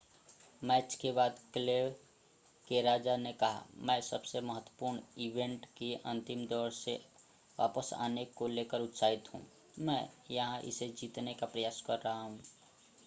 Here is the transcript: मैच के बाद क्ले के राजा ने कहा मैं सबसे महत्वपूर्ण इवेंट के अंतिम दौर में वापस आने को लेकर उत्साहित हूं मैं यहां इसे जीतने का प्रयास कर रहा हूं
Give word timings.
मैच 0.61 0.93
के 1.01 1.11
बाद 1.11 1.35
क्ले 1.53 1.75
के 2.67 2.81
राजा 2.81 3.15
ने 3.17 3.33
कहा 3.33 3.63
मैं 3.79 3.99
सबसे 4.01 4.39
महत्वपूर्ण 4.41 5.01
इवेंट 5.17 5.65
के 5.77 5.93
अंतिम 6.05 6.45
दौर 6.47 6.71
में 6.87 6.99
वापस 7.59 7.93
आने 7.97 8.25
को 8.35 8.47
लेकर 8.47 8.81
उत्साहित 8.81 9.33
हूं 9.33 9.41
मैं 9.77 10.07
यहां 10.31 10.59
इसे 10.63 10.89
जीतने 10.89 11.33
का 11.33 11.45
प्रयास 11.45 11.81
कर 11.81 11.99
रहा 11.99 12.21
हूं 12.21 12.37